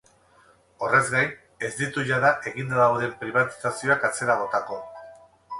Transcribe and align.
Horrez 0.85 1.11
gain, 1.15 1.35
ez 1.69 1.69
ditu 1.83 2.05
jada 2.13 2.33
eginda 2.53 2.81
dauden 2.81 3.15
pribatizazioak 3.21 4.09
atzera 4.11 4.39
botako. 4.45 4.83